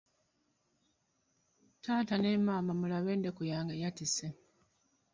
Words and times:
Taata 1.83 2.15
ne 2.19 2.29
maama, 2.47 2.73
mulabe 2.79 3.09
endeku 3.13 3.41
yange 3.51 3.73
eyatise! 3.75 4.27